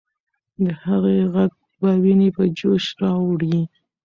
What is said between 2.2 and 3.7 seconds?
په جوش راوړي.